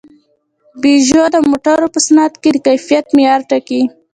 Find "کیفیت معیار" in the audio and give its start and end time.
2.67-3.41